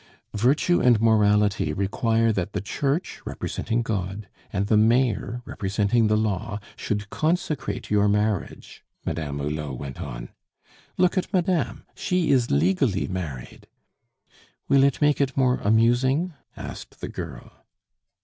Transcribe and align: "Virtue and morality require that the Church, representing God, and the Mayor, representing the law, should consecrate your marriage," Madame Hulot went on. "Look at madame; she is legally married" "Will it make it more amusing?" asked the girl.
"Virtue 0.33 0.81
and 0.81 0.99
morality 0.99 1.73
require 1.73 2.31
that 2.33 2.53
the 2.53 2.59
Church, 2.59 3.21
representing 3.23 3.83
God, 3.83 4.27
and 4.51 4.65
the 4.65 4.75
Mayor, 4.75 5.43
representing 5.45 6.07
the 6.07 6.17
law, 6.17 6.59
should 6.75 7.11
consecrate 7.11 7.91
your 7.91 8.07
marriage," 8.09 8.83
Madame 9.05 9.37
Hulot 9.37 9.77
went 9.77 10.01
on. 10.01 10.29
"Look 10.97 11.19
at 11.19 11.31
madame; 11.31 11.83
she 11.93 12.31
is 12.31 12.49
legally 12.49 13.07
married" 13.07 13.67
"Will 14.67 14.83
it 14.83 15.01
make 15.03 15.21
it 15.21 15.37
more 15.37 15.57
amusing?" 15.59 16.33
asked 16.57 16.99
the 16.99 17.07
girl. 17.07 17.61